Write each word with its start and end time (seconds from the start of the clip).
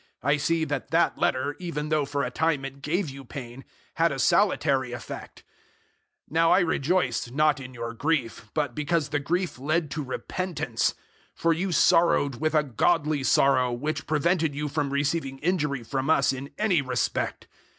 I 0.23 0.37
see 0.37 0.63
that 0.65 0.89
that 0.89 1.19
letter, 1.19 1.55
even 1.59 1.89
though 1.89 2.05
for 2.05 2.23
a 2.23 2.31
time 2.31 2.65
it 2.65 2.81
gave 2.81 3.07
you 3.07 3.23
pain, 3.23 3.63
had 3.97 4.11
a 4.11 4.17
salutary 4.17 4.93
effect. 4.93 5.43
007:009 6.27 6.31
Now 6.33 6.51
I 6.51 6.59
rejoice, 6.61 7.29
not 7.29 7.59
in 7.59 7.75
your 7.75 7.93
grief, 7.93 8.49
but 8.55 8.73
because 8.73 9.09
the 9.09 9.19
grief 9.19 9.59
led 9.59 9.91
to 9.91 10.03
repentance; 10.03 10.95
for 11.35 11.53
you 11.53 11.71
sorrowed 11.71 12.37
with 12.39 12.55
a 12.55 12.63
godly 12.63 13.23
sorrow, 13.23 13.71
which 13.71 14.07
prevented 14.07 14.55
you 14.55 14.67
from 14.69 14.89
receiving 14.89 15.37
injury 15.37 15.83
from 15.83 16.09
us 16.09 16.33
in 16.33 16.49
any 16.57 16.81
respect. 16.81 17.45